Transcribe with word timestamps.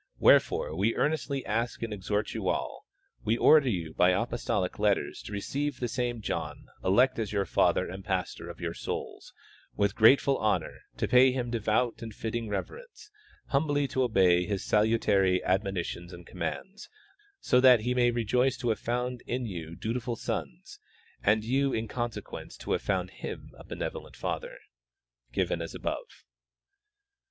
'Wherefore 0.19 0.75
we 0.75 0.95
earnestly 0.95 1.45
ask 1.45 1.83
and 1.83 1.93
exhort 1.93 2.33
you 2.33 2.49
all; 2.49 2.87
we 3.23 3.37
order 3.37 3.69
you 3.69 3.93
b}^ 3.93 4.05
aj)ostolic 4.27 4.79
letters 4.79 5.21
to 5.21 5.31
receive 5.31 5.79
the 5.79 5.87
same 5.87 6.21
John 6.21 6.65
elect 6.83 7.19
as 7.19 7.31
your 7.31 7.45
father 7.45 7.87
and 7.87 8.03
pastor 8.03 8.49
of 8.49 8.59
your 8.59 8.73
souls 8.73 9.31
with 9.75 9.93
grateful 9.93 10.39
honor, 10.39 10.79
to 10.97 11.07
pay 11.07 11.31
him 11.31 11.51
devout 11.51 12.01
and 12.01 12.15
fitting 12.15 12.49
reverence, 12.49 13.11
humbl}^ 13.53 13.87
to 13.91 14.01
obey 14.01 14.43
his 14.47 14.63
salutary 14.65 15.43
admonitions 15.43 16.11
and 16.11 16.25
commands, 16.25 16.89
so 17.39 17.59
that' 17.61 17.81
he 17.81 17.93
may 17.93 18.09
rejoice 18.09 18.57
to 18.57 18.69
have 18.69 18.79
found 18.79 19.21
in 19.27 19.45
you 19.45 19.75
dutiful 19.75 20.15
sons, 20.15 20.79
and 21.21 21.43
you 21.45 21.73
in 21.73 21.87
conse 21.87 22.19
quence 22.23 22.57
to 22.57 22.71
haA'e 22.71 22.81
found 22.81 23.09
in 23.11 23.15
him 23.17 23.51
a 23.55 23.63
benevolent 23.63 24.15
father. 24.15 24.57
Given 25.31 25.61
as 25.61 25.75
above. 25.75 26.25